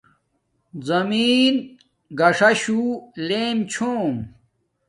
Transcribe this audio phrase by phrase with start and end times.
[0.87, 1.53] زمین
[2.19, 2.89] گاݽاشوہ
[3.27, 4.15] لیم چھوم